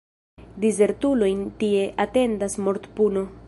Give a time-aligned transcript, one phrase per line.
[0.63, 3.29] Dizertulojn tie atendas mortpuno.